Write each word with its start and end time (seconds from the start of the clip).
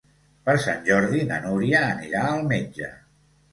Per 0.47 0.55
Sant 0.63 0.81
Jordi 0.87 1.21
na 1.33 1.37
Núria 1.45 1.83
anirà 1.91 2.25
al 2.33 2.43
metge. 2.55 2.93